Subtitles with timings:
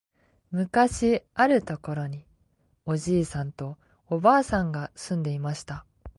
[0.49, 2.25] むかしある所に
[2.87, 3.77] おじいさんと
[4.09, 5.85] おばあさんが住んでいました